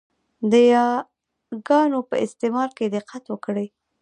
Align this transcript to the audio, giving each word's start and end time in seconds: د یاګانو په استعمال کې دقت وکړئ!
د 0.51 0.53
یاګانو 0.73 1.99
په 2.09 2.15
استعمال 2.25 2.69
کې 2.77 2.85
دقت 2.95 3.23
وکړئ! 3.27 3.67